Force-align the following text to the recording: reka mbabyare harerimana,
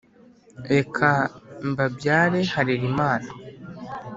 reka 0.73 1.09
mbabyare 1.69 2.39
harerimana, 2.53 3.29